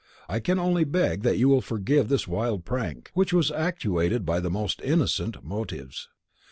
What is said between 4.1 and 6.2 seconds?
by the most innocent motives."